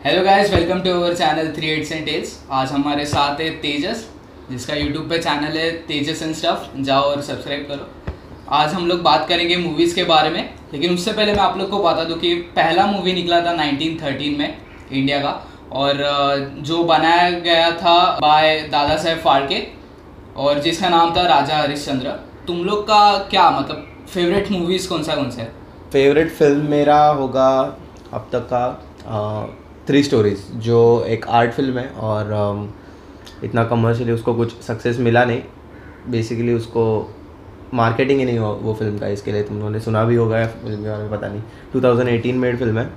[0.00, 4.04] Hello guys welcome to our channel three eights and tales आज हमारे साथ है तेजस,
[4.50, 8.14] जिसका यूट्यूब पे चैनल है तेजस एंड स्टफ़ जाओ और सब्सक्राइब करो।
[8.50, 11.70] आज हम लोग बात करेंगे मूवीज़ के बारे में, लेकिन उससे पहले मैं आप लोग
[11.70, 14.56] को बता दूँ कि पहला मूवी निकला था 1913 में
[14.92, 15.36] इंडिया का,
[15.72, 16.02] और
[16.62, 19.62] जो बनाया गया था बाय दादा साहेब फाड़के
[20.38, 25.16] और जिसका नाम था राजा हरिश्चंद्र। तुम लोग का क्या मतलब फेवरेट मूवीज़ कौन सा
[25.16, 25.52] कौन सा है?
[25.92, 27.50] फेवरेट फ़िल्म मेरा होगा
[28.12, 29.59] अब तक का
[29.90, 32.28] थ्री स्टोरीज जो एक आर्ट फ़िल्म है और
[33.44, 35.40] इतना कमर्शियली उसको कुछ सक्सेस मिला नहीं।
[36.10, 36.82] बेसिकली उसको
[37.74, 40.44] मार्केटिंग ही नहीं हुआ वो फ़िल्म का इसके लिए तुम लोगों ने सुना भी होगा
[40.46, 42.90] फ़िल्म के बारे में पता नहीं। 2018 मेड फ़िल्म है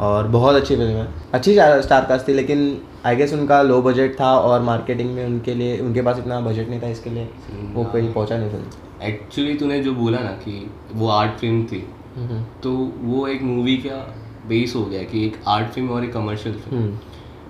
[0.00, 4.18] और बहुत अच्छी फ़िल्म है। अच्छी स्टार कास्ट थी लेकिन आई गेस उनका लो बजट
[4.20, 7.28] था और मार्केटिंग में उनके लिए उनके पास इतना बजट नहीं था इसके लिए
[7.74, 11.84] वो कहीं पहुँचा नहीं फ़िल्म एक्चुअली तूने जो बोला ना कि वो आर्ट फ़िल्म थी
[12.16, 14.00] हम्म, तो वो एक मूवी का
[14.48, 16.98] बेस हो गया कि एक आर्ट फ़िल्म और एक कमर्शियल फ़िल्म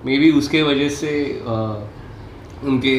[0.07, 1.11] मे बी उसके वजह से
[1.47, 1.55] आ,
[2.65, 2.97] उनके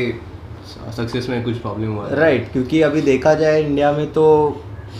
[0.97, 4.25] सक्सेस में कुछ प्रॉब्लम हुआ। राइट right, क्योंकि अभी देखा जाए इंडिया में तो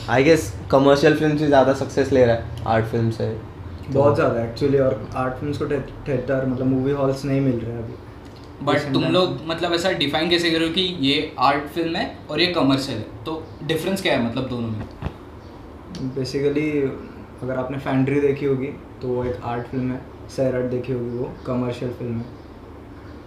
[0.09, 3.35] आई गेस कमर्शियल फ़िल्म से ज़्यादा सक्सेस ले रहा है आर्ट फ़िल्म से।
[3.89, 5.65] बहुत ज़्यादा एक्चुअली और आर्ट फ़िल्म को
[6.07, 10.51] थिएटर मतलब मूवी हॉल्स नहीं मिल रहे अभी। बट तुम लोग मतलब ऐसा डिफाइन कैसे
[10.51, 13.05] करो कि ये आर्ट फ़िल्म है और ये कमर्शियल है?
[13.25, 14.87] तो डिफरेंस क्या है मतलब दोनों में?
[16.15, 16.69] बेसिकली
[17.43, 18.67] अगर आपने फैंड्री देखी होगी
[19.01, 22.25] तो वो एक आर्ट फ़िल्म है सैरट देखी होगी वो कमर्शियल फ़िल्म है।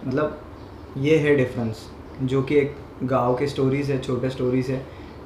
[0.07, 0.39] मतलब
[0.97, 1.85] ये है डिफरेंस
[2.23, 4.81] जो कि एक गाँव के स्टोरीज है छोटे स्टोरीज है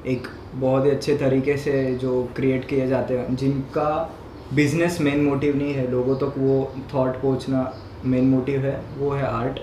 [0.06, 3.88] एक बहुत ही अच्छे तरीके से जो क्रिएट किए जाते हैं जिनका
[4.54, 7.72] बिज़नेस मेन मोटिव नहीं है। लोगों तक तो वो थॉट पहुँचना
[8.04, 9.60] मेन मोटिव है वो है आर्ट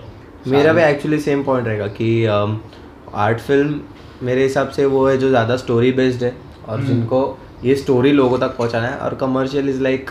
[0.48, 3.80] मेरा भी एक्चुअली सेम पॉइंट रहेगा कि आर्ट फ़िल्म
[4.22, 6.34] मेरे हिसाब से वो है जो ज़्यादा स्टोरी बेस्ड है
[6.68, 7.22] और जिनको
[7.64, 10.10] ये स्टोरी लोगों तक पहुंचाना है और कमर्शियल इज़ लाइक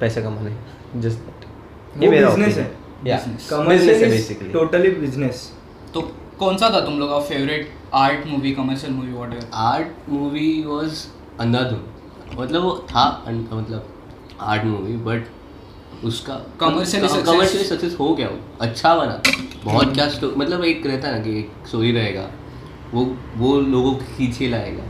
[0.00, 0.56] पैसे कमाने
[1.00, 1.18] जस्ट
[2.02, 2.76] ये मेरा business है।
[3.50, 5.52] Commercial is basically totally business
[5.94, 6.00] तो
[6.38, 11.06] कौन सा था तुम लोग का favourite art movie commercial movie what art movie was
[11.40, 11.84] Andhadhun
[12.40, 13.88] मतलब वो था मतलब
[14.40, 15.26] आर्ट मूवी बट
[16.04, 16.46] उसका
[17.08, 19.22] success- कमर्शियली सक्सेस हो गया। वो अच्छा बना।
[19.64, 22.30] बहुत क्या मतलब एक रहता है ना कि एक स्टोरी रहेगा।
[22.94, 24.82] वो वो लोगों को खींचे लाएगा।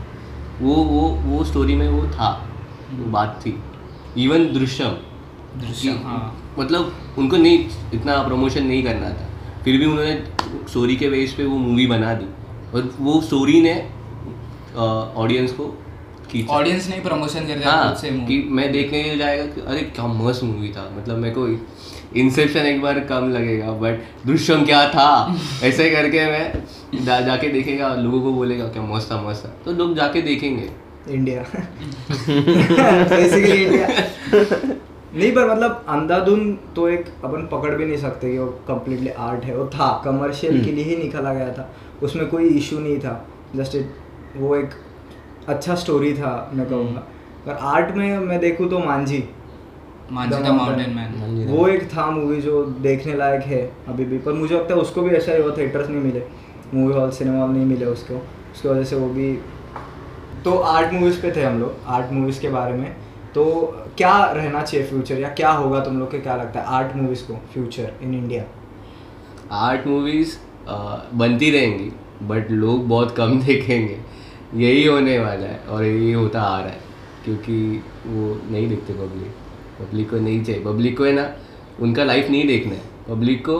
[0.61, 2.29] वो वो वो स्टोरी में वो था
[2.91, 3.57] वो बात थी।
[4.17, 4.89] इवन दृश्यम।
[5.59, 9.27] दृश्यम हाँ। मतलब उनको नहीं इतना प्रमोशन नहीं करना था।
[9.63, 10.15] फिर भी उन्होंने
[10.69, 12.25] स्टोरी के बेस पे वो मूवी बना दी।
[12.73, 13.73] और वो स्टोरी ने
[14.75, 15.73] ऑडियंस को
[16.49, 17.95] ऑडियंस ने प्रमोशन कर दिया हाँ
[18.27, 21.47] कि मैं देखने के लिए जाएगा कि अरे क्या मस्त मूवी था। मतलब मेरे को
[22.15, 25.35] इंसेप्शन एक बार कम लगेगा बट दृश्यम क्या था?
[25.63, 29.49] ऐसे करके मैं जा, जाके देखेगा और लोगों को बोलेगा क्या मस्त था मस्त था।
[29.65, 30.69] तो लोग जाके देखेंगे।
[31.09, 31.41] इंडिया
[33.09, 33.87] बेसिकली इंडिया
[35.15, 39.43] नहीं पर मतलब अंधाधुन तो एक अपन पकड़ भी नहीं सकते कि वो कम्प्लीटली आर्ट
[39.45, 41.69] है। वो था कमर्शियल के लिए ही निकाला गया था।
[42.03, 43.13] उसमें कोई इशू नहीं था।
[43.55, 43.95] जस्ट इट
[44.37, 44.69] वो एक
[45.47, 46.99] अच्छा स्टोरी था मैं कहूँगा।
[47.45, 49.23] पर आर्ट में मैं देखूँ तो मांझी।
[50.11, 54.73] Mountain man. वो एक था मूवी जो देखने लायक है अभी भी पर मुझे लगता
[54.75, 56.21] है उसको भी ऐसा ही हुआ थिएटर्स नहीं मिले।
[56.73, 59.33] मूवी हॉल सिनेमा हॉल नहीं मिले उसको। उसकी वजह से वो भी
[60.45, 62.95] तो आर्ट मूवीज़ पे थे हम लोग आर्ट मूवीज़ के बारे में।
[63.35, 63.45] तो
[63.97, 67.23] क्या रहना चाहिए फ्यूचर या क्या होगा तुम लोग के क्या लगता है आर्ट मूवीज़
[67.23, 68.43] को future in India
[69.51, 70.37] art movies
[71.13, 71.91] बनती रहेंगी
[72.27, 73.97] बट लोग बहुत कम देखेंगे।
[74.55, 76.79] यही होने वाला है और यही होता आ रहा है
[77.25, 79.33] क्योंकि वो नहीं देखते पब्लिक
[79.79, 81.29] पब्लिक को नहीं चाहिए। पब्लिक को है ना
[81.79, 83.57] उनका लाइफ नहीं देखना है। पब्लिक को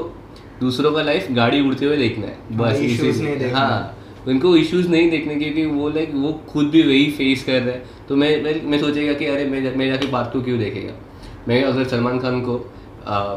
[0.60, 4.56] दूसरों का लाइफ गाड़ी उड़ते हुए देखना है। हाँ, बस इसी नहीं देखना। हाँ उनको
[4.58, 8.16] इश्यूज़ नहीं देखने क्योंकि वो लाइक वो खुद भी वही फेस कर रहे हैं। तो
[8.16, 10.94] मैं मैं, मैं सोचेगा कि अरे मैं मैं जाके पार्ट टू क्यों देखेगा?
[11.48, 12.56] मैं अगर सलमान खान को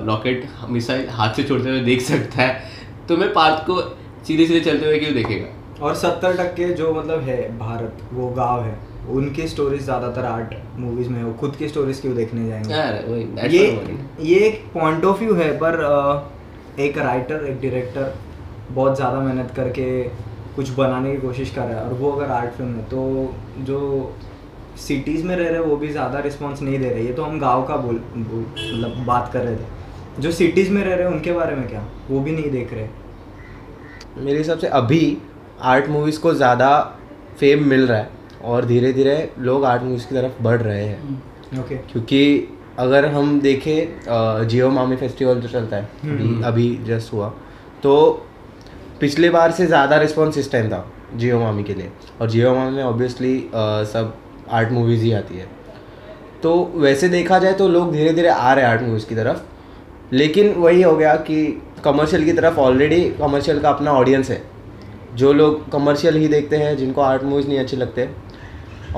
[0.06, 2.70] रॉकेट मिसाइल हाथ से छोड़ते हुए देख सकता है
[3.08, 3.80] तो मैं पार्थ को
[4.26, 5.84] सीधे सीधे चलते हुए क्यों देखेगा?
[5.84, 8.78] और सत्तर टक्के जो मतलब है भारत वो गाँव है
[9.10, 12.74] उनकी स्टोरीज ज़्यादातर आर्ट मूवीज़ में हो खुद की स्टोरीज क्यों देखने जाएँगे?
[12.74, 13.66] यार वही ये
[14.20, 15.80] ये एक पॉइंट ऑफ़ व्यू है पर
[16.80, 18.14] एक राइटर एक डायरेक्टर
[18.70, 20.02] बहुत ज़्यादा मेहनत करके
[20.56, 23.34] कुछ बनाने की कोशिश कर रहा है और वो अगर आर्ट फ़िल्म है तो
[23.64, 23.78] जो
[24.78, 27.66] सिटीज़ में रह रहे वो भी ज़्यादा रिस्पॉन्स नहीं दे रहे। ये तो हम गाँव
[27.66, 31.32] का बोल बोल- मतलब बात कर रहे थे। जो सिटीज़ में रह रहे हैं उनके
[31.32, 31.84] बारे में क्या?
[32.10, 32.88] वो भी नहीं देख रहे।
[34.24, 35.18] मेरे हिसाब से अभी
[35.62, 36.70] आर्ट मूवीज़ को ज़्यादा
[37.40, 41.60] फेम मिल रहा है। और धीरे धीरे लोग आर्ट मूवीज़ की तरफ़ बढ़ रहे हैं।
[41.60, 42.48] ओके क्योंकि
[42.78, 47.28] अगर हम देखें जियो मामी फेस्टिवल जो चलता है अभी अभी जस्ट हुआ
[47.82, 47.94] तो
[49.00, 50.84] पिछले बार से ज़्यादा रिस्पॉन्स इस टाइम था
[51.16, 51.90] जियो मामी के लिए।
[52.20, 53.38] और जियो मामी में ऑब्वियसली
[53.92, 54.14] सब
[54.50, 55.46] आर्ट मूवीज़ ही आती है।
[56.42, 60.14] तो वैसे देखा जाए तो लोग धीरे धीरे आ रहे हैं आर्ट मूवीज़ की तरफ़
[60.14, 64.42] लेकिन वही हो गया कि कमर्शियल की तरफ़ ऑलरेडी कमर्शियल का अपना ऑडियंस है।
[65.14, 68.08] जो लोग कमर्शियल ही देखते हैं जिनको आर्ट मूवीज़ नहीं अच्छे लगते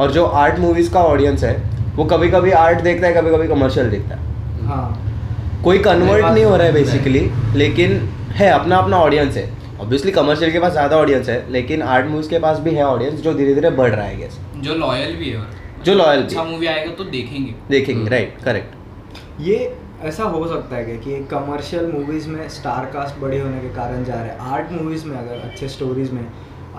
[0.00, 1.54] और जो आर्ट मूवीज़ का ऑडियंस है
[1.96, 6.44] वो कभी कभी आर्ट देखता है कभी कभी कमर्शियल देखता है। हाँ। कोई कन्वर्ट नहीं
[6.44, 7.20] हो रहा है बेसिकली
[7.56, 7.96] लेकिन
[8.34, 9.48] है अपना अपना ऑडियंस है।
[9.80, 13.20] ऑब्वियसली कमर्शियल के पास ज़्यादा ऑडियंस है लेकिन आर्ट मूवीज़ के पास भी है ऑडियंस
[13.20, 15.42] जो धीरे धीरे बढ़ रहा है गेस जो लॉयल भी है
[15.84, 19.56] जो लॉयल अच्छा मूवी आएगा तो देखेंगे। देखेंगे हम्म। राइट करेक्ट ये
[20.04, 24.14] ऐसा हो सकता है कि कमर्शियल मूवीज़ में स्टार कास्ट बड़े होने के कारण जा
[24.14, 26.22] रहे हैं। आर्ट मूवीज़ में अगर अच्छे स्टोरीज में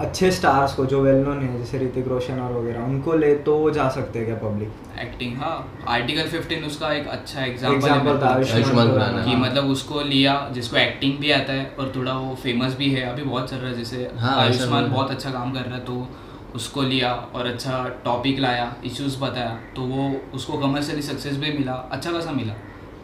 [0.02, 3.58] अच्छे स्टार्स को जो वेल नोन है जैसे ऋतिक रोशन और वगैरह उनको ले तो
[3.58, 5.54] वो जा सकते हैं क्या पब्लिक एक्टिंग हाँ।
[5.88, 10.34] आर्टिकल 15 उसका एक अच्छा एग्जांपल एग्ज़ाम्पल था आयुष्मान खुराना। खुराना। कि मतलब उसको लिया
[10.54, 13.70] जिसको एक्टिंग भी आता है और थोड़ा वो फ़ेमस भी है अभी बहुत चल रहा
[13.70, 16.08] है जैसे हाँ, आयुष्मान बहुत अच्छा काम कर रहा है तो
[16.56, 21.74] उसको लिया और अच्छा टॉपिक लाया इश्यूज़ बताया तो वो उसको कमर्शियली सक्सेस भी मिला
[21.92, 22.54] अच्छा खासा मिला।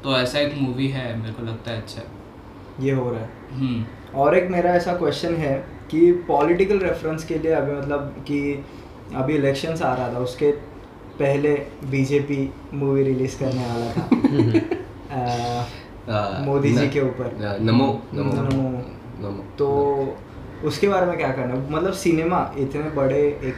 [0.03, 2.01] तो ऐसा एक मूवी है मेरे को लगता है अच्छा।
[2.79, 5.55] ये हो रहा है। हम्म। और एक मेरा ऐसा क्वेश्चन है
[5.91, 8.65] कि पॉलिटिकल रेफरेंस के लिए अभी मतलब कि
[9.15, 10.51] अभी इलेक्शंस आ रहा था उसके
[11.19, 11.53] पहले
[11.89, 14.07] बीजेपी मूवी रिलीज़ करने वाला था।
[16.45, 18.69] मोदी जी के ऊपर। आ, नमो नमो नमो।
[19.21, 19.67] नमो तो
[20.63, 23.55] उसके बारे में क्या करना मतलब सिनेमा इतने बड़े एक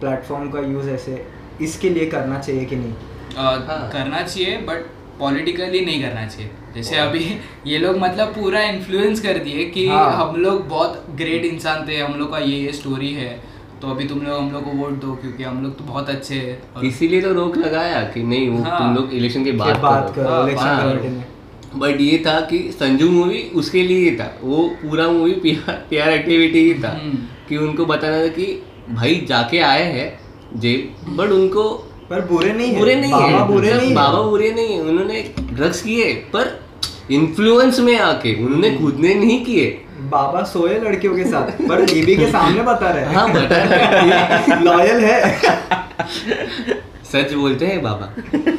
[0.00, 1.26] प्लेटफॉर्म का यूज़ ऐसे
[1.60, 2.92] इसके लिए करना चाहिए कि नहीं?
[2.92, 4.86] अ, हाँ। करना चाहिए बट
[5.18, 7.24] पॉलिटिकली नहीं करना चाहिए। जैसे अभी
[7.66, 11.96] ये लोग मतलब पूरा इन्फ्लुएंस कर दिए कि हाँ। हम लोग बहुत ग्रेट इंसान थे
[11.96, 13.30] हम लोग का ये ये स्टोरी है।
[13.82, 16.34] तो अभी तुम लोग हम लोग को वोट दो क्योंकि हम लोग तो बहुत अच्छे
[16.34, 19.78] हैं और इसीलिए तो रोक लगाया कि नहीं वो हाँ। तुम लोग इलेक्शन के बाद
[19.78, 21.24] बात करो। हाँ, इलेक्शन करो। में
[21.78, 26.74] बट ये था कि संजू मूवी उसके लिए था। वो पूरा मूवी पीआर एक्टिविटी ही
[26.84, 27.18] था। हम्म।
[27.48, 28.46] कि उनको बताना था कि
[28.90, 31.68] भाई जाके आए हैं जेल बट उनको
[32.10, 35.22] पर बुरे नहीं बुरे नहीं बाबा बुरे मतलब नहीं है। बाबा बुरे नहीं है। उन्होंने
[35.40, 36.65] ड्रग्स किए पर
[37.10, 39.66] इन्फ्लुएंस में आके उन्होंने खुद ने नहीं किए।
[40.10, 45.04] बाबा सोए लड़कियों के साथ पर बीबी के सामने बता रहे हाँ। बता हैं। लॉयल
[45.04, 45.38] है।
[47.12, 48.08] सच बोलते हैं बाबा।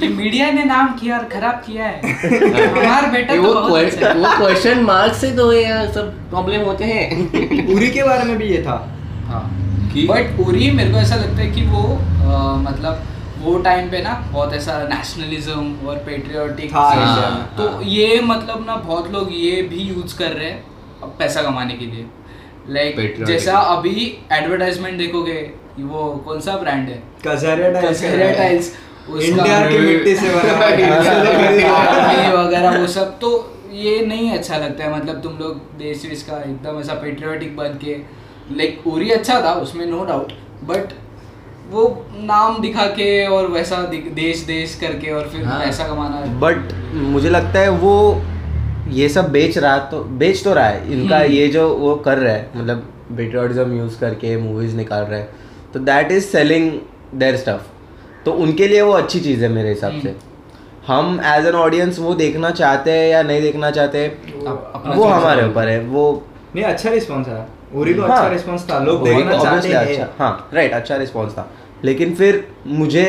[0.01, 2.13] ये मीडिया ने नाम किया और खराब किया है।
[2.69, 6.61] हमारा बेटा ये तो वो बहुत अच्छा वो क्वेश्चन मार्क से तो ये सब प्रॉब्लम
[6.61, 8.77] होते हैं। उरी के बारे में भी ये था।
[9.27, 9.43] हाँ
[10.09, 13.03] बट उरी मेरे को ऐसा लगता है कि वो अ, मतलब
[13.41, 18.65] वो टाइम पे ना बहुत ऐसा नेशनलिज्म और पेट्रियोटिक हाँ, में, तो हाँ। ये मतलब
[18.67, 22.05] ना बहुत लोग ये भी यूज़ कर रहे हैं पैसा कमाने के लिए।
[22.69, 23.25] Like Patriotic.
[23.25, 25.39] जैसा अभी एडवर्टाइजमेंट देखोगे
[25.79, 27.01] वो कौन सा ब्रांड है?
[27.27, 28.75] कजरिया टाइल्स
[29.09, 30.67] इंडिया की मिट्टी से बना
[32.11, 33.29] ये वगैरह वो सब। तो
[33.71, 37.77] ये नहीं अच्छा लगता है मतलब तुम लोग देश विश का एकदम ऐसा पेट्रियोटिक बन
[37.83, 37.95] के।
[38.57, 40.31] लाइक उरी अच्छा था उसमें नो डाउट
[40.63, 40.93] बट
[41.71, 41.83] वो
[42.23, 43.81] नाम दिखा के और वैसा
[44.15, 46.73] देश देश करके और फिर हाँ। पैसा कमाना। है बट
[47.13, 47.93] मुझे लगता है वो
[48.91, 52.17] ये सब बेच रहा तो बेच तो रहा है। इनका हम्म। ये जो वो कर
[52.17, 52.87] रहा है मतलब
[53.17, 55.29] पेट्रियोटिज्म यूज़ करके मूवीज़ निकाल रहे हैं
[55.73, 56.71] तो that is selling
[57.15, 60.15] their stuff तो उनके लिए वो अच्छी चीज़ है मेरे हिसाब से।
[60.87, 65.47] हम एज एन ऑडियंस वो देखना चाहते हैं या नहीं देखना चाहते अपना वो हमारे
[65.47, 66.03] ऊपर है वो
[66.55, 69.75] नहीं अच्छा रिस्पॉन्स है। उरी को हाँ। अच्छा रिस्पॉन्स था लोग देखना तो चाहते हैं
[69.77, 71.49] अच्छा। हाँ। राइट अच्छा रिस्पॉन्स था।
[71.85, 73.05] लेकिन फिर मुझे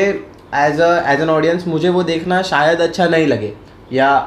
[0.55, 3.53] as a as an audience मुझे वो देखना शायद अच्छा नहीं लगे।
[3.93, 4.17] या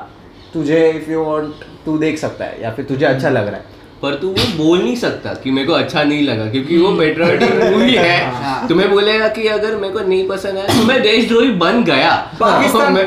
[0.55, 3.71] तुझे इफ़ यू वांट तू देख सकता है या फिर तुझे अच्छा लग रहा है।
[4.03, 7.53] पर तू वो बोल नहीं सकता कि मेरे को अच्छा नहीं लगा क्योंकि वो पेट्रियोटिक
[7.55, 11.51] मूवी हाँ। है। तुम्हें बोलेगा कि अगर मेरे को नहीं पसंद आया तो मैं देशद्रोही
[11.51, 13.05] बन गया। पाकिस्तान मैं-।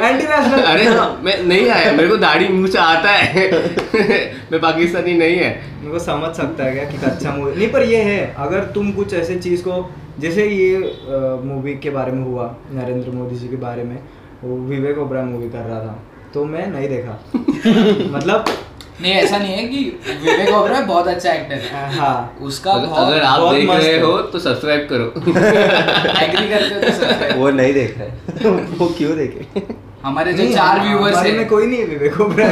[0.66, 3.48] अरे हाँ मैं नहीं आया मेरे को दाढ़ी मुँह से आता है।
[4.52, 5.52] मैं पाकिस्तानी नहीं है।
[5.86, 9.14] उनको समझ सकता है क्या कि अच्छा मूवी नहीं पर ये है अगर तुम कुछ
[9.14, 9.82] ऐसे चीज़ को
[10.20, 10.78] जैसे ये
[11.44, 14.00] मूवी के बारे में हुआ नरेंद्र मोदी जी के बारे में
[14.44, 16.04] वो विवेक ओबरा मूवी कर रहा था
[16.34, 17.20] तो मैं नहीं देखा।
[18.18, 18.46] मतलब
[19.02, 23.08] नहीं ऐसा नहीं है कि विवेक ओबरा बहुत अच्छा एक्टर है। हाँ। उसका अगर, बहुत
[23.08, 25.04] अगर आप बहुत देख रहे हो। तो सब्सक्राइब करो।
[26.24, 29.64] एग्री करते हो तो। वो नहीं देख रहे वो क्यों देखे?
[30.04, 32.48] हमारे जो चार हाँ, व्यूवर्स है। कोई नहीं है विवेक ओबरा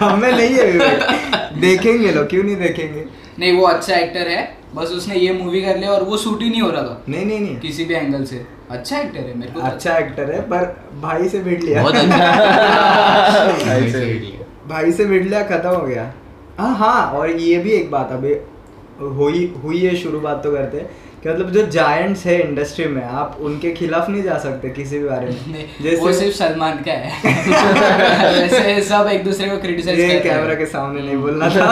[0.00, 3.04] हमें नहीं है विवेक देखेंगे लोग क्यों नहीं देखेंगे?
[3.38, 4.42] नहीं वो अच्छा एक्टर है
[4.74, 7.24] बस उसने ये मूवी कर लिया और वो शूट ही नहीं हो रहा था। नहीं
[7.26, 10.40] नहीं नहीं। किसी भी एंगल से। अच्छा एक्टर है मेरे को तो अच्छा एक्टर है
[10.42, 10.64] पर
[11.02, 14.04] भाई से भिड़ लिया। बहुत अच्छा। ऐसे।
[14.68, 16.12] भाई से मिड लिया। खत्म हो गया।
[16.58, 18.34] हाँ हाँ और ये भी एक बात अभी
[19.16, 20.88] हुई हुई है शुरू बात तो करते। हैं
[21.22, 25.08] कि मतलब जो जायंट्स है इंडस्ट्री में आप उनके खिलाफ नहीं जा सकते किसी भी
[25.08, 27.10] बारे में। नहीं, वो सिर्फ़ सलमान का है।
[28.40, 31.66] वैसे सब एक दूसरे को क्रिटिसाइज ये करते कैमरा के सामने नहीं बोलना था।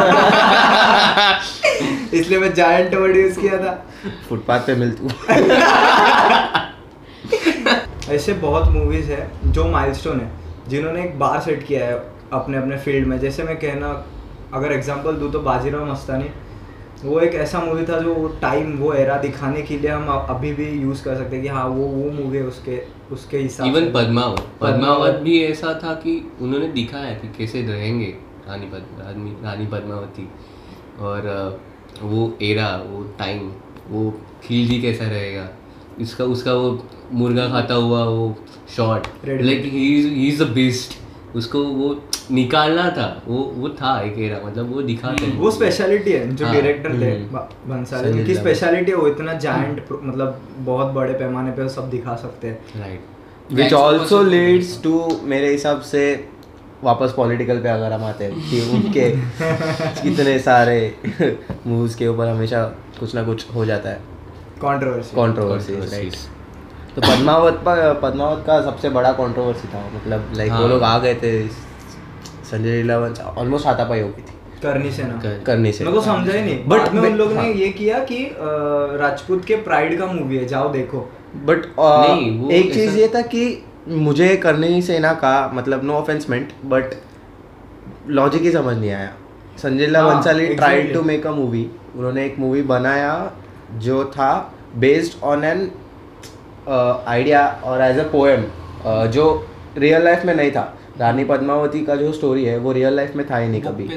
[2.15, 3.73] इसलिए मैं जायंट वर्ड यूज़ किया था।
[4.29, 5.09] फुटपाथ पे मिल तू।
[8.15, 10.31] ऐसे बहुत मूवीज़ है जो माइलस्टोन है
[10.69, 11.93] जिन्होंने एक बार सेट किया है
[12.33, 13.89] अपने अपने फ़ील्ड में। जैसे मैं कहना
[14.55, 16.29] अगर एग्जांपल दूँ तो बाजीराव मस्तानी
[17.05, 20.69] वो एक ऐसा मूवी था जो टाइम वो एरा दिखाने के लिए हम अभी भी
[20.71, 22.77] यूज़ कर सकते हैं कि हाँ वो वो मूवी है उसके
[23.13, 28.15] उसके हिसाब इवन। पद्मावत। पद्मावत। भी ऐसा था कि उन्होंने दिखाया कि कैसे रहेंगे
[28.49, 30.29] रानी पद रानी रानी पद्मावती।
[30.99, 31.61] और
[32.03, 33.53] वो एरा वो टाइम
[33.89, 34.11] वो
[34.45, 35.49] खिलजी कैसा रहेगा।
[36.01, 38.35] इसका उसका वो मुर्गा खाता हुआ वो
[38.77, 40.93] shot Red like he is the best
[41.37, 41.95] उसको वो
[42.31, 46.45] निकालना था वो वो था एक एरा मतलब वो दिखा हैं। वो स्पेशलिटी है जो
[46.47, 47.39] हाँ, डायरेक्टर थे हम्म।
[47.73, 52.49] बंसाली उनकी स्पेशलिटी है वो इतना जायंट मतलब बहुत बड़े पैमाने पे सब दिखा सकते
[52.49, 56.05] हैं। Right which also leads to मेरे हिसाब से
[56.85, 59.09] वापस पॉलिटिकल पे अगर हम आते हैं कि उनके
[60.11, 60.79] इतने सारे
[61.67, 62.63] मूव्स के ऊपर हमेशा
[63.01, 64.01] कुछ ना कुछ हो जाता है।
[64.63, 66.15] कंट्रोवर्सी कंट्रोवर्सी राइट
[66.97, 70.99] तो पद्मावत पर पद्मावत का सबसे बड़ा कंट्रोवर्सी था मतलब लाइक वो हाँ। लोग आ
[70.99, 71.33] गए थे
[72.55, 72.97] संजय लीला
[73.39, 76.41] ऑलमोस्ट हाथापाई हो गई थी। करनी से ना। कर- करने से। मेरे को समझा ही
[76.43, 78.19] नहीं। में उन लोगों हाँ। ने ये किया कि
[79.01, 81.01] राजपूत के प्राइड का मूवी है जाओ देखो।
[81.37, 81.65] बट
[82.53, 86.85] एक चीज़ ये था कि मुझे करनी सेना का मतलब no offence meant but
[88.09, 89.13] logic ही समझ नहीं आया।
[89.59, 93.33] संजय लीला हाँ, Bhansali tried to make a movie उन्होंने एक मूवी बनाया
[93.79, 94.31] जो था
[94.77, 95.71] बेस्ड ऑन एन
[97.09, 98.45] आइडिया और एज अ पोएम
[99.07, 99.27] जो
[99.79, 100.65] रियल लाइफ में नहीं था।
[100.99, 103.89] रानी पद्मावती का जो स्टोरी है वो रियल लाइफ में था ही नहीं कभी।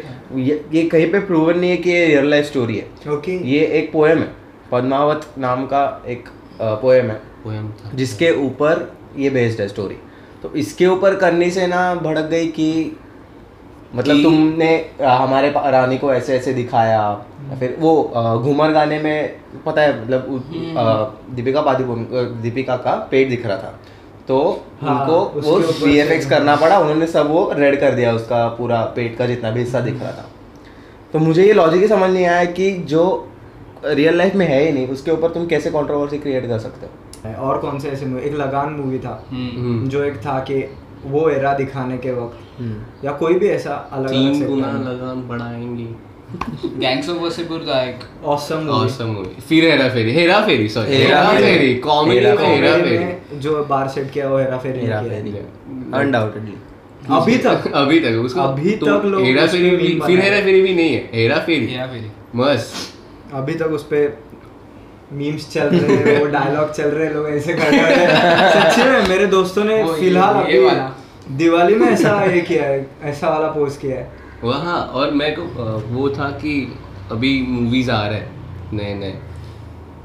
[0.41, 3.65] ये ये कहीं पे प्रूवन नहीं है कि ये रियल लाइफ स्टोरी है। ओके ये
[3.79, 4.29] एक पोएम है
[4.71, 6.29] पद्मावत नाम का एक
[6.61, 8.87] पोएम है। पोएम था। जिसके ऊपर
[9.17, 9.97] ये बेस्ड है स्टोरी
[10.43, 12.97] तो इसके ऊपर करनी से ना भड़क गई कि
[13.95, 14.69] मतलब तुमने
[15.01, 17.13] हमारे रानी को ऐसे ऐसे दिखाया।
[17.59, 17.93] फिर वो
[18.37, 19.35] घूमर गाने में
[19.65, 22.03] पता है मतलब दीपिका पादुकोण
[22.41, 23.79] दीपिका का पेट दिख रहा था।
[24.27, 28.81] तो हाँ, उनको वो वी करना पड़ा उन्होंने सब वो रेड कर दिया उसका पूरा
[28.83, 30.25] पेट का जितना भी हिस्सा दिख रहा था।
[31.13, 33.27] तो मुझे ये लॉजिक ही समझ नहीं आया कि जो
[33.85, 36.91] रियल लाइफ में है ही नहीं उसके ऊपर तुम कैसे कंट्रोवर्सी क्रिएट कर सकते हो?
[37.35, 40.75] और कौन से ऐसे मूवी एक लगान मूवी था हम्म। हम्म। जो एक था कि
[41.05, 42.61] वो एरा दिखाने के वक्त
[43.05, 46.16] या कोई भी ऐसा अलग तीन गुना लगान बढ़ाएँगे।
[46.79, 49.41] गैंग्स ऑफ़ वसेपुर था एक औसम मूवी awesome movie.
[49.49, 50.11] फिर हेरा फेरी.
[50.13, 53.39] हेरा फेरी सॉरी हेरा हेरा फेरी। कॉमेडी हेरा में हेरा फेरी.
[53.39, 55.31] जो बार सेट किया वो हेरा फेरी हेरा फेरी.
[55.93, 56.55] अनडाउटेडली
[57.15, 57.71] अभी तक?
[57.73, 60.93] अभी तक उसको अभी तो तक लोग हेरा फेरी भी फिर हेरा फेरी भी नहीं
[60.93, 61.09] है.
[61.13, 61.67] हेरा फेरी.
[61.67, 62.11] हेरा फेरी.
[62.35, 62.73] मस्त.
[63.33, 64.07] अभी तक उस पे
[65.13, 68.51] मीम्स चल रहे हैं वो डायलॉग चल रहे हैं लोग ऐसे कर रहे हैं.
[68.53, 72.87] सच्ची में मेरे दोस्तों ने फ़िलहाल ये वाला। अभी दिवाली में ऐसा ये किया है
[73.03, 74.26] ऐसा वाला पोस्ट किया है.
[74.43, 75.43] वहाँ और मैं को
[75.87, 76.77] वो था कि
[77.11, 78.31] अभी मूवीज़ आ रहे हैं
[78.73, 79.19] नए नए।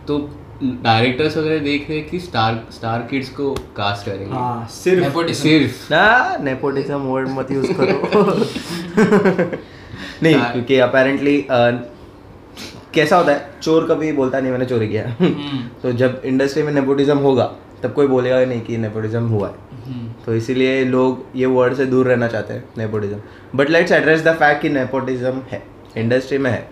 [0.09, 0.31] तो
[0.63, 5.43] डायरेक्टर्स वगैरह देख रहे हैं कि स्टार स्टार किड्स को कास्ट करेंगे। हाँ सिर्फ़। नेपोटिज्म
[5.43, 8.23] सिर्फ़। ना नेपोटिज्म वर्ड मत यूज़ करो।
[10.23, 11.47] नहीं। क्योंकि अपेरेंटली
[12.95, 13.51] कैसा होता है?
[13.63, 17.45] चोर कभी बोलता नहीं मैंने चोरी किया। हम्म। तो जब इंडस्ट्री में नेपोटिज्म होगा
[17.83, 19.55] तब कोई बोलेगा नहीं कि नेपोटिज्म हुआ है।
[19.87, 23.21] हम्म। तो इसीलिए लोग ये वर्ड से दूर रहना चाहते हैं nepotism
[23.55, 25.63] but let's address the fact कि नेपोटिज्म है
[25.97, 26.69] इंडस्ट्री में है।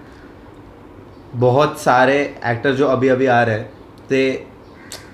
[1.35, 3.71] बहुत सारे एक्टर जो अभी अभी आ रहे हैं
[4.09, 4.47] ते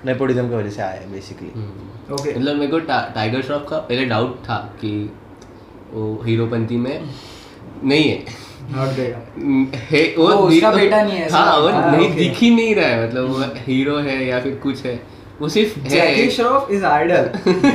[0.04, 1.48] नेपोटिज्म की वजह से आए हैं बेसिकली
[2.14, 5.10] ओके मतलब मेरे को टा, टाइगर श्रॉफ का पहले डाउट था कि
[5.92, 7.00] वो हीरोपंती में
[7.84, 8.24] नहीं है।
[9.90, 13.08] है वो वो उसका बेटा नहीं है, हाँ वो नहीं दिख ही नहीं रहा है
[13.08, 15.02] मतलब वो हीरो है या फिर कुछ है
[15.40, 17.30] वो सिर्फ़ Jackie Shroff is idol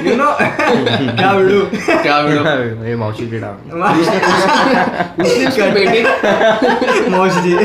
[0.07, 1.33] you know क्या
[2.01, 3.37] क्या बोलो ये मौसी की
[5.23, 6.03] उसने उसके बेटे
[7.41, 7.55] जी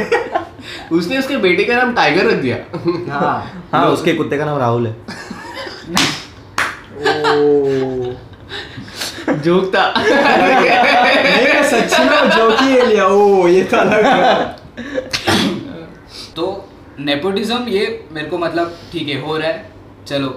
[0.92, 2.56] उसने उसके बेटे का नाम टाइगर रख दिया।
[3.12, 4.92] हाँ। हाँ उसके कुत्ते का नाम राहुल है।
[7.36, 8.12] ओ।
[9.32, 9.92] जोक था।
[11.72, 14.04] में जोक ही ये लिया। ओ, ये तो अलग
[16.36, 16.68] तो
[17.00, 19.70] नेपोटिज्म ये मेरे को मतलब ठीक है, हो रहा है।
[20.06, 20.28] चलो,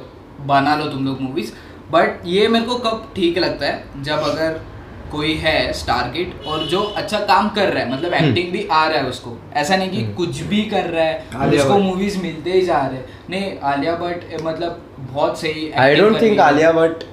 [0.46, 1.52] बना लो तुम लोग मूवीज़
[1.92, 4.60] बट ये मेरे को कब ठीक लगता है, जब अगर
[5.12, 8.86] कोई है स्टार किड और जो अच्छा काम कर रहा है मतलब एक्टिंग भी आ
[8.88, 12.62] रहा है उसको। ऐसा नहीं कि कुछ भी कर रहा है उसको मूवीज़ मिलते ही
[12.66, 17.04] जा रहे हैं। नहीं आलिया भट्ट मतलब बहुत सही I don't think Alia Bhatt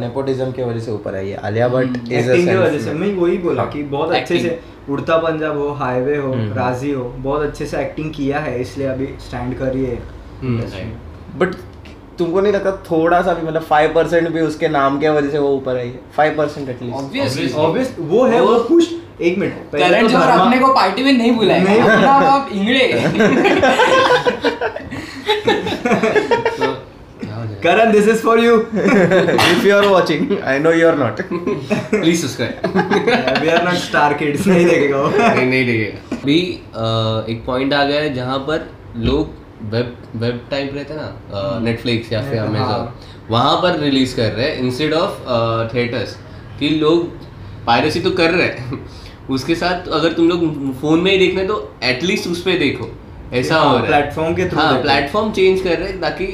[0.00, 3.12] nepotism की वजह से ऊपर आई है आलिया भट्ट इज़ एक्टिंग की वजह से। मैं
[3.14, 7.04] वही बोला हाँ, कि बहुत अच्छे से उड़ता पंजाब हो हाईवे हो हम्म। राज़ी हो
[7.18, 9.98] बहुत अच्छे से एक्टिंग किया है इसलिए अभी स्टैंड कर रही है।
[10.42, 11.54] हम्म। बट
[12.20, 15.38] तुमको नहीं लगता थोड़ा सा भी मतलब फाइव परसेंट भी उसके नाम की वजह से
[15.38, 18.88] वो ऊपर आई है फाइव परसेंट एटलीस्ट ऑब्वियस वो है वो पुश
[19.28, 22.86] एक मिनट करण तो जौहर अपने को पार्टी में नहीं। अपना बाप इंगड़े
[26.60, 26.76] तो
[27.64, 28.52] Karan, this is for you.
[28.74, 31.18] if you are watching, I know you are not.
[31.90, 34.46] Please subscribe we are not star kids.
[34.46, 35.02] नहीं देखेगा
[35.34, 36.38] नहीं नहीं देखेगा। अभी
[37.32, 38.64] एक पॉइंट आ गया है जहाँ पर
[39.08, 42.88] लोग वेब वेब टाइप रहते हैं ना नेटफ्लिक्स या फिर हाँ। अमेजोन
[43.30, 45.18] वहाँ पर रिलीज़ कर रहे हैं इंस्टेड ऑफ़
[45.74, 46.16] थिएटर्स
[46.60, 47.06] कि लोग
[47.66, 48.86] पायरेसी तो कर रहे हैं।
[49.30, 52.88] उसके साथ अगर तुम लोग फ़ोन में ही देखना है तो एटलीस्ट उस पर देखो।
[53.32, 56.26] ऐसा हाँ, हो रहा है। प्लेटफॉर्म के थ्रू हाँ प्लेटफॉर्म चेंज कर रहे हैं ताकि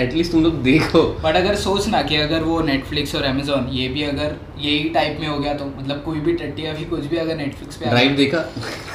[0.00, 4.02] एटलीस्ट तुम लोग देखो। बट अगर सोचना कि अगर वो नेटफ्लिक्स और अमेजोन ये भी
[4.02, 7.16] अगर यही टाइप में हो गया तो मतलब कोई भी टट्टी या फिर कुछ भी
[7.16, 8.38] अगर नेटफ्लिक्स पे ड्राइव देखा?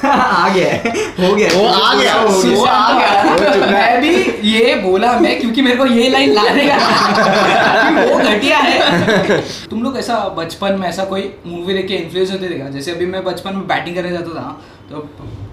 [0.08, 0.72] आ गया
[1.20, 1.48] हो। गया.
[1.54, 4.14] वो आ गया, वो आ गया। मैं भी
[4.52, 6.76] ये बोला मैं क्योंकि मेरे को ये लाइन लाने का
[8.06, 12.48] वो घटिया है। तुम लोग ऐसा बचपन में ऐसा कोई मूवी देख के इन्फ्लुएंस होते
[12.48, 12.68] देखा?
[12.70, 14.58] जैसे अभी मैं बचपन में बैटिंग करने जाता था
[14.90, 15.08] तो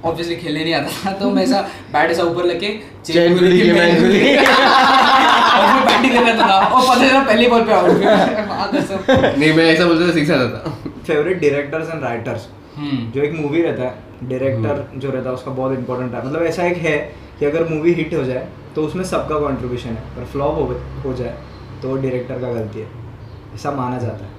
[0.06, 1.62] ऑब्वियसली खेलने नहीं आता था तो मैं ऐसा
[1.94, 2.60] बैट ऐसा ऊपर
[3.06, 7.48] चेन गुली की मैन गुली। और मैं बैटिंग कर रहा था। और पता चला पहली
[7.48, 8.04] बॉल पे आउट
[8.50, 8.72] हाँ,
[9.38, 10.75] नहीं मैं ऐसा बोलता था सिक्स आता था।
[11.08, 13.12] Favourite directors and writers hmm.
[13.12, 16.66] जो एक मूवी रहता है डायरेक्टर जो रहता है उसका बहुत इंपॉर्टेंट है मतलब ऐसा
[16.66, 16.98] एक है
[17.40, 21.13] कि अगर मूवी हिट हो जाए तो उसमें सबका कंट्रीब्यूशन है। पर फ्लॉप हो हो
[21.13, 21.36] जाए
[21.82, 22.88] तो डायरेक्टर का गलती है।
[23.56, 24.32] ऐसा माना जाता है।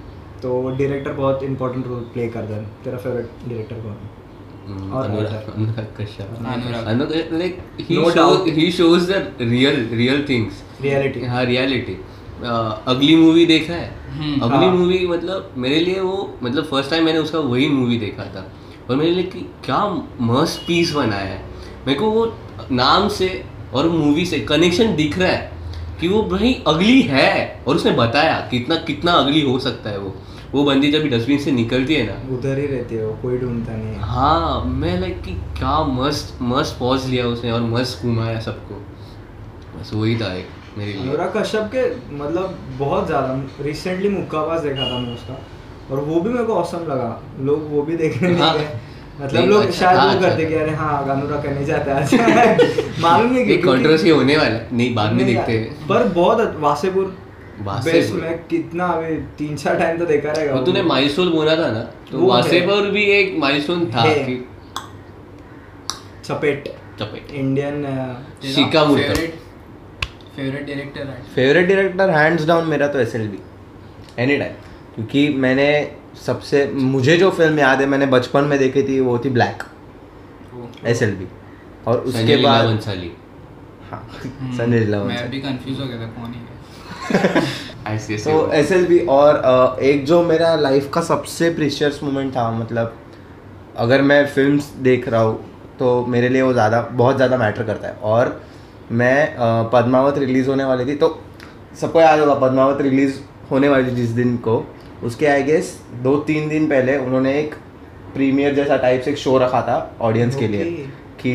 [0.43, 4.24] तो डायरेक्टर बहुत इंपॉर्टेंट रोल प्ले करता है। तेरा फेवरेट डायरेक्टर कौन है?
[7.33, 10.53] Like he No he shows the real real things.
[11.25, 13.97] हाँ अगली मूवी देखा है?
[14.11, 17.99] हम्म, अगली हाँ। मूवी मतलब मेरे लिए वो मतलब फ़र्स्ट टाइम मैंने उसका वही मूवी
[17.99, 18.53] देखा था।
[18.91, 19.23] और मेरे लिए
[19.65, 21.45] क्या मस्त पीस बनाया है।
[21.87, 22.35] मेरे को वो
[22.73, 23.45] नाम से
[23.75, 25.53] और मूवी से कनेक्शन दिख रहा है
[26.01, 30.15] कि वो भाई अगली है। और उसने बताया कितना कितना अगली हो सकता है वो।
[30.55, 33.77] वो बंदी जब डस्टबिन से निकलती है ना। उधर ही रहती है वो कोई ढूंढता
[33.77, 38.39] नहीं है। हाँ मैं लाइक कि क्या मस्त मस्त पॉज लिया उसने और मस्त घुमाया
[38.41, 38.75] सबको।
[39.75, 44.91] बस वही था एक मेरे लिए। अनुराग कश्यप के मतलब बहुत ज़्यादा रिसेंटली मुक्काबाज देखा
[44.91, 45.39] था मैं उसका।
[45.91, 48.69] और वो भी मेरे को औसम लगा। लोग वो भी देखने हाँ। गए।
[49.21, 52.05] मतलब लोग अच्छा शायद वो अच्छा करते कि अरे हाँ अनुराग करने जाता है
[53.01, 57.15] मालूम नहीं क्यों, कंट्रोवर्सी होने वाला नहीं बाद में देखते हैं। पर बहुत वासेपुर।
[57.61, 60.83] बेस्ट में कितना अभी तीन चार टाइम तो देखा रहेगा तूने।
[61.31, 64.37] बोला था ना तो वो है। वासेपुर भी एक माइलस्टोन था कि
[66.25, 66.69] चपेट।
[67.01, 67.85] चपेट। Indian
[68.55, 69.35] शिकामुर्ता। Favourite
[70.37, 73.39] favourite director favourite director hands down मेरा तो S L B
[74.23, 74.53] any time
[74.95, 75.69] क्योंकि मैंने
[76.27, 79.63] सबसे मुझे जो फ़िल्म याद है मैंने बचपन में देखी थी वो थी ब्लैक
[80.87, 81.29] एस एल बी
[81.87, 82.67] और उसके बाद
[83.91, 84.03] हाँ
[84.57, 86.54] संजय लीला मैं भी कंफ्यूज हो गया था कौन है?
[88.25, 92.95] तो। एस एल बी और एक जो मेरा लाइफ का सबसे प्रीशियस मोमेंट था मतलब
[93.79, 95.39] अगर मैं फिल्म्स देख रहा हूँ
[95.79, 98.41] तो मेरे लिए वो ज़्यादा बहुत ज़्यादा मैटर करता है। और
[98.93, 99.37] मैं
[99.71, 101.09] पद्मावत रिलीज़ होने वाली थी तो
[101.81, 103.19] सबको याद होगा पद्मावत रिलीज़
[103.51, 104.65] होने वाली थी जिस दिन को।
[105.05, 107.55] उसके आई गेस दो तीन दिन पहले उन्होंने एक
[108.15, 110.65] प्रीमियर जैसा टाइप से एक शो रखा था ऑडियंस के लिए
[111.21, 111.31] कि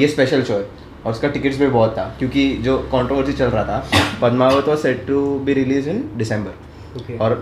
[0.00, 0.66] ये स्पेशल शो है।
[1.06, 5.06] और उसका टिकट्स भी बहुत था क्योंकि जो कंट्रोवर्सी चल रहा था Padmaavat was set
[5.06, 7.34] to be release in December okay और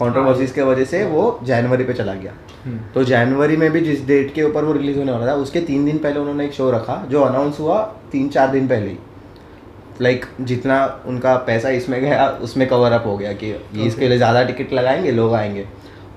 [0.00, 2.32] कंट्रोवर्सीज के वजह से वो जनवरी पे चला गया।
[2.64, 5.60] हम्म। तो जनवरी में भी जिस डेट के ऊपर वो रिलीज़ होने वाला था उसके
[5.62, 7.80] तीन दिन पहले उन्होंने एक शो रखा जो अनाउंस हुआ
[8.12, 8.98] तीन चार दिन पहले ही।
[10.00, 14.16] लाइक जितना उनका पैसा इसमें गया उसमें कवर अप हो गया कि ये इसके लिए
[14.16, 15.66] ज़्यादा टिकट लगाएँगे लोग आएँगे।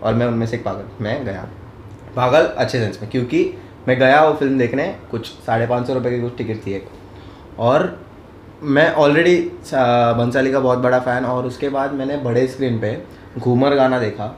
[0.03, 1.47] और मैं उनमें से एक पागल मैं गया।
[2.15, 3.43] पागल अच्छे सेंस में क्योंकि
[3.87, 6.87] मैं गया वो फ़िल्म देखने, कुछ साढ़े पाँच सौ रुपये की कुछ टिकट थी एक।
[7.59, 7.99] और
[8.63, 9.35] मैं ऑलरेडी
[9.73, 12.97] बंसाली का बहुत बड़ा फ़ैन और उसके बाद मैंने बड़े स्क्रीन पे
[13.39, 14.35] घूमर गाना देखा।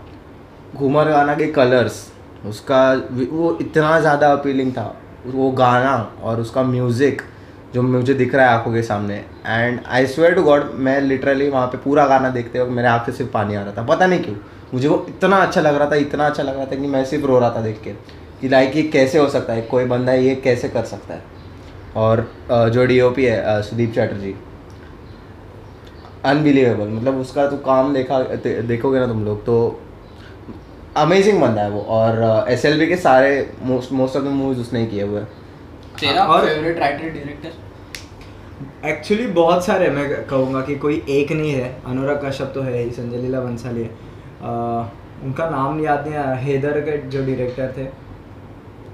[0.76, 2.08] घूमर गाना के कलर्स
[2.48, 4.94] उसका वो इतना ज़्यादा अपीलिंग था।
[5.26, 7.22] वो गाना और उसका म्यूज़िक
[7.74, 11.50] जो मुझे दिख रहा है आँखों के सामने। And I swear to God मैं लिटरली
[11.50, 14.08] वहाँ पे पूरा गाना देखते वक्त मेरे आँख से सिर्फ़ पानी आ रहा था। पता
[14.08, 14.36] नहीं क्यों,
[14.74, 17.26] मुझे वो इतना अच्छा लग रहा था, इतना अच्छा लग रहा था कि मैं सिर्फ़
[17.26, 17.94] रो रहा था देख के।
[18.44, 19.62] कि लाइक ये कैसे हो सकता है?
[19.62, 21.24] कोई बंदा ये कैसे कर सकता है?
[21.96, 24.36] और जो डीओपी है सुदीप चैटर्जी
[26.26, 28.20] अनबिलीवेबल मतलब उसका तो काम देखा
[28.62, 29.82] देखोगे ना तुम लोग तो
[30.98, 34.60] अमेजिंग बंदा है वो। और एस एल बी के सारे most most of the movies
[34.60, 35.28] उसने ही किए हुए हैं।
[36.00, 41.82] तेरा और- फेवरेट राइटर डायरेक्टर एक्चुअली बहुत सारे मैं कहूँगा कि कोई एक नहीं है।
[41.86, 44.90] अनुराग कश्यप तो है ही संजय लीला बंसाली है। अह,
[45.24, 48.03] उनका नाम याद नहीं आया। हैदर के जो डायरेक्टर थे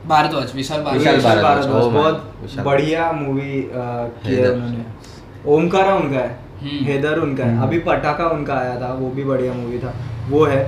[0.10, 4.86] भारद्वाज विशाल विशाल भारद्वाज oh बहुत बढ़िया मूवी की है हैदर। उन्होंने।
[5.56, 9.54] ओमकारा उनका है हम्म। हैदर उनका है। अभी पटाखा उनका आया था वो भी बढ़िया
[9.54, 9.94] मूवी था।
[10.30, 10.62] वो है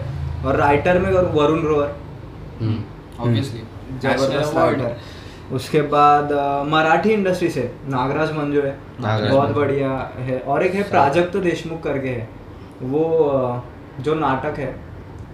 [0.45, 1.95] और राइटर में वरुण रोवर।
[2.61, 3.63] हम्म। ऑब्वियसली
[3.99, 4.95] ज़बरदस्त राइटर
[5.51, 6.31] उसके बाद
[6.67, 12.09] मराठी इंडस्ट्री से नागराज मंजू है। बहुत बढ़िया है। और एक है प्राजक्त देशमुख करके
[12.09, 12.29] है।
[12.83, 13.03] वो
[13.99, 14.71] जो नाटक है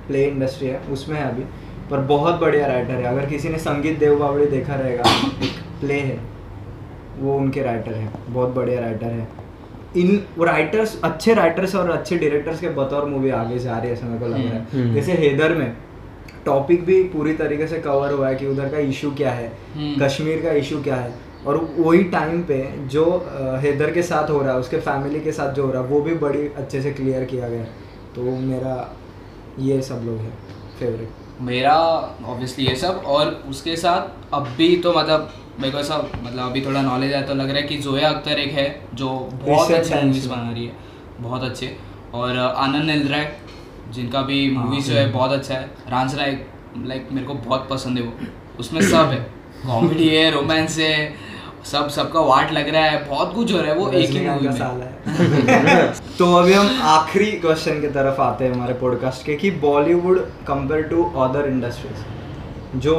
[0.08, 1.44] प्ले इंडस्ट्री है उसमें है अभी।
[1.92, 5.04] पर बहुत बढ़िया राइटर है। अगर किसी ने संगीत देव बावड़ी देखा रहेगा
[5.46, 6.20] एक प्ले है।
[7.20, 9.28] वो उनके राइटर है। बहुत बढ़िया राइटर है।
[9.98, 13.94] इन वो राइटर्स अच्छे राइटर्स और अच्छे डायरेक्टर्स के बतौर मूवी आगे जा रही है
[13.94, 15.72] ऐसा मेरे को लग रहा है। हम्म। जैसे हेदर में।
[16.46, 20.06] टॉपिक भी पूरी तरीके से कवर हुआ है कि उधर का इशू क्या है हम्म।
[20.06, 21.14] कश्मीर का इशू क्या है।
[21.48, 23.06] और वही टाइम पे जो
[23.64, 26.02] हैदर के साथ हो रहा है उसके फैमिली के साथ जो हो रहा है वो
[26.02, 27.64] भी बड़ी अच्छे से क्लियर किया गया
[28.16, 28.76] तो मेरा
[29.60, 30.32] ये सब लोग है।
[30.80, 31.76] फेवरेट मेरा
[32.26, 36.66] ऑब्वियसली ये सब और उसके साथ अब भी तो मतलब मेरे को ऐसा मतलब अभी
[36.66, 39.94] थोड़ा नॉलेज आया तो लग रहा है कि जोया अख्तर एक है जो बहुत अच्छी
[39.94, 40.74] मूवीज़ बना रही है
[41.20, 41.78] बहुत अच्छे।
[42.14, 43.42] और आनंद आनंद है
[43.92, 46.40] जिनका भी हाँ, मूवीज़ जो है बहुत अच्छा है। रांस राय
[46.78, 48.14] लाइक मेरे को बहुत पसंद है वो।
[48.60, 51.14] उसमें सब है। कॉमेडी है रोमांस है
[51.72, 54.48] सब सबका वाट लग रहा है बहुत कुछ हो रहा है वो एक ही मूवी
[54.48, 59.36] में। साल है। तो अभी हम आखिरी क्वेश्चन की तरफ़ आते हैं हमारे पॉडकास्ट के
[59.36, 62.94] कि Bollywood compare to other industries जो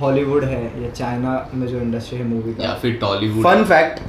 [0.00, 4.00] हॉलीवुड है या चाइना में जो इंडस्ट्री है मूवी का। या फिर Tollywood fun fact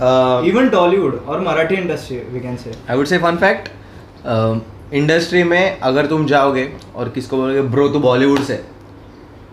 [0.48, 3.70] even Tollywood और Marathi industry we can say I would say fun fact
[4.94, 8.64] industry में अगर तुम जाओगे और किसको बोलोगे ब्रो तू बॉलीवुड से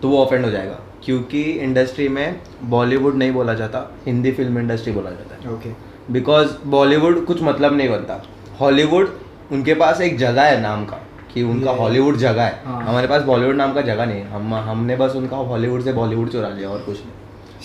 [0.01, 4.91] तो वो ऑफेंड हो जाएगा। क्योंकि इंडस्ट्री में बॉलीवुड नहीं बोला जाता हिंदी फ़िल्म इंडस्ट्री
[4.93, 5.69] बोला जाता है। ओके
[6.13, 8.23] बिकॉज़ बॉलीवुड कुछ मतलब नहीं बनता।
[8.59, 9.17] हॉलीवुड
[9.51, 10.97] उनके पास एक जगह है नाम का
[11.33, 14.53] कि उनका हॉलीवुड जगह है। हाँ। हमारे पास बॉलीवुड नाम का जगह नहीं है। हम
[14.53, 17.11] हमने बस उनका हॉलीवुड से बॉलीवुड चुरा लिया और कुछ नहीं।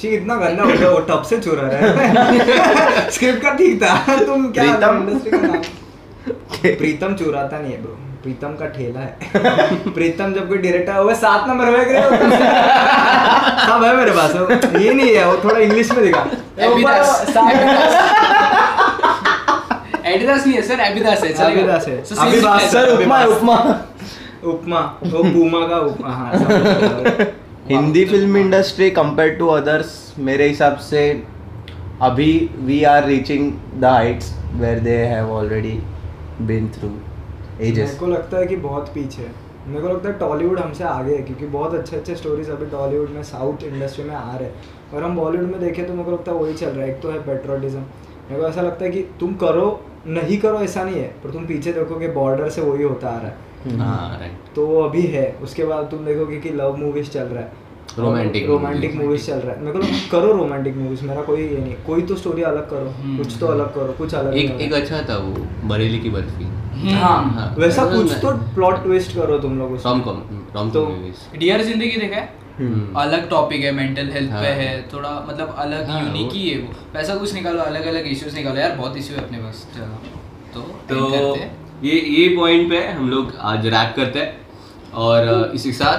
[0.00, 4.24] शी इतना गंदा हो गया वो टब से चुरा रहा है। स्क्रिप्ट का ठीक था।
[4.24, 5.62] तुम क्या प्रीतम। इंडस्ट्री का नाम?
[6.78, 9.16] प्रीतम चुराता नहीं है ब्रो प्रीतम का ठेला है।
[9.94, 12.00] प्रीतम जब कोई डायरेक्टर हुआ सात नंबर में गए
[13.68, 14.34] सब है मेरे पास
[14.76, 16.26] ये नहीं है वो थोड़ा इंग्लिश में दिखा।
[20.08, 21.30] एडिदास नहीं है सर एबिदास है?
[21.50, 22.02] एबिदास है।
[22.70, 23.56] सर उपमा उपमा।
[24.44, 26.32] उपमा वो पूमा का उपमा हाँ
[27.70, 29.88] Hindi film industry compare to others
[30.28, 31.00] मेरे हिसाब से
[32.02, 32.32] अभी
[32.66, 35.78] we are reaching the heights where they have already
[36.48, 36.88] been through
[37.58, 39.30] मेरे एजेस को लगता है कि बहुत पीछे है।
[39.66, 43.10] मेरे को लगता है टॉलीवुड हमसे आगे है क्योंकि बहुत अच्छे अच्छे स्टोरीज अभी टॉलीवुड
[43.10, 44.54] में साउथ इंडस्ट्री में आ रहे हैं।
[44.94, 47.00] और हम बॉलीवुड में देखें तो मेरे को लगता है वही चल रहा है। एक
[47.00, 47.80] तो है पेट्रोटिज्म
[48.30, 49.68] मेरे को ऐसा लगता है कि तुम करो
[50.06, 53.20] नहीं करो ऐसा नहीं है पर तुम पीछे देखो कि बॉर्डर से वही होता आ
[53.20, 57.24] रहा है। हाँ तो वो अभी है। उसके बाद तुम देखोगे कि लव मूवीज़ चल
[57.24, 57.66] रहा है।
[57.98, 61.74] Romantic रोमांटिक मूवीज़ चल रहा है। मेरे को करो रोमांटिक मूवीज़ मेरा कोई ये नहीं
[61.86, 65.02] कोई तो स्टोरी अलग करो हम्म। कुछ तो अलग करो कुछ अलग एक एक अच्छा
[65.08, 66.44] था वो बरेली की बर्फ़ी।
[66.90, 70.22] हाँ हाँ, वैसा कुछ तो प्लॉट ट्विस्ट करो तुम लोग। रॉम कॉम
[70.56, 72.32] रॉम तो- कॉम मूवीज़ डियर ज़िंदगी देखा है?
[72.58, 76.32] हम्म। अलग टॉपिक है मेंटल हेल्थ हाँ। पे हाँ। है थोड़ा मतलब अलग हाँ, यूनिक
[76.32, 79.38] ही है वो। वैसा कुछ निकालो अलग अलग इश्यूज़ निकालो। यार बहुत इश्यू है अपने
[79.38, 79.66] पास।
[80.54, 84.48] तो तो करते हैं। ये ये पॉइंट पे हम लोग आज रैप करते हैं।
[84.94, 85.98] और इसी के साथ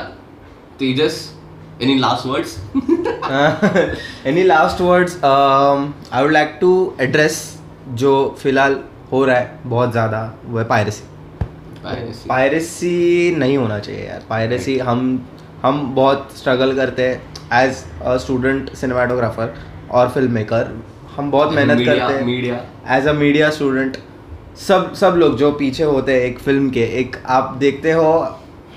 [0.80, 1.18] Tejas
[1.82, 2.58] any last words
[4.28, 7.38] any last words I would like to address
[8.02, 8.80] जो फ़िलहाल
[9.12, 11.04] हो रहा है बहुत ज़्यादा वो है पायरेसी
[12.28, 14.22] पायरेसी नहीं होना चाहिए यार.
[14.30, 15.28] पायरेसी हम
[15.64, 17.22] हम बहुत स्ट्रगल करते हैं.
[17.54, 19.54] एज अ स्टूडेंट सिनेमाटोग्राफर
[19.92, 20.76] और फ़िल्म मेकर
[21.16, 22.26] हम बहुत मेहनत करते हैं.
[22.26, 22.62] Media
[22.98, 23.98] as a media student
[24.68, 28.12] सब सब लोग जो पीछे होते हैं एक फ़िल्म के एक आप देखते हो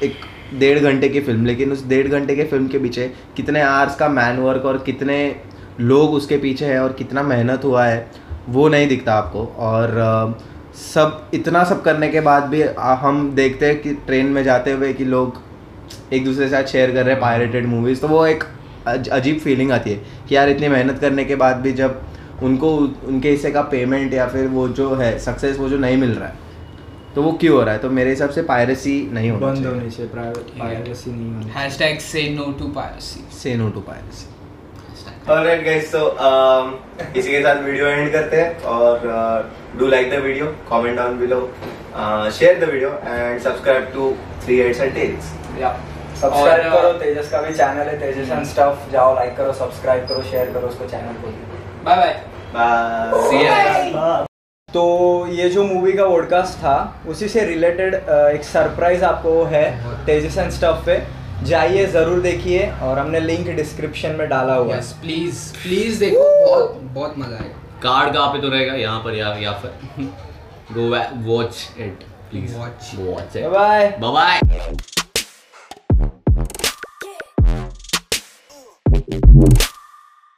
[0.03, 0.15] एक
[0.53, 4.09] डेढ़ घंटे की फ़िल्म, लेकिन उस डेढ़ घंटे के फ़िल्म के पीछे कितने आर्स का
[4.11, 5.19] मैन वर्क और कितने
[5.81, 8.07] लोग उसके पीछे हैं और कितना मेहनत हुआ है,
[8.49, 10.41] वो नहीं दिखता आपको। और
[10.75, 12.63] सब, इतना सब करने के बाद भी
[13.03, 15.41] हम देखते हैं कि ट्रेन में जाते हुए कि लोग
[16.13, 18.45] एक दूसरे के साथ शेयर कर रहे हैं पायरेटेड मूवीज़ तो वो एक
[18.87, 19.97] अजीब फीलिंग आती है
[20.29, 22.01] कि यार इतनी मेहनत करने के बाद भी जब
[22.43, 26.13] उनको, उनके हिस्से का पेमेंट या फिर वो जो है सक्सेस वो जो नहीं मिल
[26.13, 26.42] रहा है
[27.15, 27.81] तो वो क्यों हो रहा है?
[27.81, 30.11] तो मेरे हिसाब से पायरेसी नहीं होना बंद चाहिए। होनी चाहिए
[30.61, 34.31] पायरेसी नहीं होनी हैशटैग से नो टू पायरेसी से no to piracy
[35.31, 36.01] alright guys तो
[37.17, 41.41] इसी के साथ वीडियो एंड करते हैं और do like the video comment down below
[42.39, 44.11] share the video and subscribe to
[44.45, 45.77] three eights and tales या
[46.23, 50.23] सब्सक्राइब करो तेजस का भी चैनल है तेजस एंड स्टफ़ जाओ लाइक करो सब्सक्राइब करो
[50.33, 51.33] शेयर करो उसको चैनल को।
[51.85, 52.13] बाय बाय
[52.55, 54.27] बाय
[54.75, 54.83] तो
[55.31, 56.77] ये जो मूवी का पॉडकास्ट था
[57.09, 59.65] उसी से रिलेटेड एक सरप्राइज़ आपको है
[60.07, 61.01] तेजस एंड स्टफ़ पे।
[61.45, 66.25] जाइए ज़रूर देखिए और हमने लिंक डिस्क्रिप्शन में डाला हुआ है। यस प्लीज़ प्लीज़ देखो
[66.47, 68.75] बहुत बहुत मज़ा आएगा। कार्ड कहाँ पे तो रहेगा?
[68.75, 69.79] यहाँ पर या या पर
[70.73, 70.89] go
[71.33, 72.95] watch it please Watch.
[72.97, 75.02] Watch bye bye bye